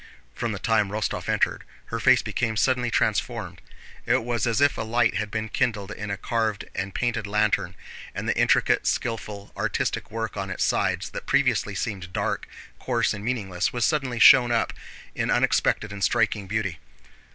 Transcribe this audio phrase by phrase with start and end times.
[0.33, 1.63] From the time Rostóv entered,
[1.93, 3.61] her face became suddenly transformed.
[4.07, 7.75] It was as if a light had been kindled in a carved and painted lantern
[8.15, 12.47] and the intricate, skillful, artistic work on its sides, that previously seemed dark,
[12.79, 14.73] coarse, and meaningless, was suddenly shown up
[15.13, 16.79] in unexpected and striking beauty.